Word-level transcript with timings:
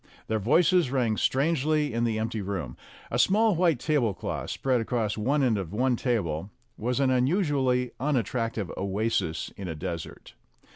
Their 0.25 0.39
voices 0.39 0.89
rang 0.89 1.15
strangely 1.15 1.93
in 1.93 2.05
the 2.05 2.17
empty 2.17 2.41
room. 2.41 2.75
A 3.11 3.19
small 3.19 3.55
white 3.55 3.79
tablecloth, 3.79 4.49
spread 4.49 4.81
across 4.81 5.15
one 5.15 5.43
end 5.43 5.59
of 5.59 5.73
one 5.73 5.95
table, 5.95 6.49
was 6.75 6.99
an 6.99 7.11
unusually 7.11 7.91
unattrac 7.99 8.53
tive 8.53 8.71
oasis 8.77 9.51
in 9.55 9.67
a 9.67 9.75
desert. 9.75 10.33